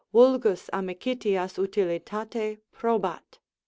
Vulgus 0.11 0.67
amicitias 0.73 1.59
utilitate 1.63 2.57
probat. 2.73 3.37